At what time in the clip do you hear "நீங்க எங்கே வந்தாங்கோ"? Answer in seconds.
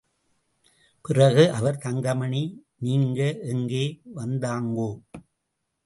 2.79-4.89